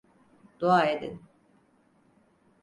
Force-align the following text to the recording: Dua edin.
Dua 0.59 0.81
edin. 0.85 1.19